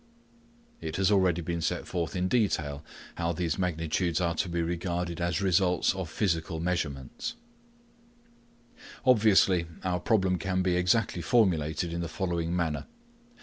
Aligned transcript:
It 0.81 0.95
has 0.95 1.11
already 1.11 1.43
been 1.43 1.61
set 1.61 1.85
forth 1.85 2.15
in 2.15 2.27
detail 2.27 2.83
how 3.17 3.33
these 3.33 3.59
magnitudes 3.59 4.19
are 4.19 4.33
to 4.33 4.49
be 4.49 4.63
regarded 4.63 5.21
as 5.21 5.43
results 5.43 5.93
of 5.93 6.09
physical 6.09 6.59
measurements. 6.59 7.35
Obviously 9.05 9.67
our 9.83 9.99
problem 9.99 10.39
can 10.39 10.63
be 10.63 10.75
exactly 10.75 11.21
formulated 11.21 11.93
in 11.93 12.01
the 12.01 12.07
following 12.09 12.55
manner. 12.55 12.87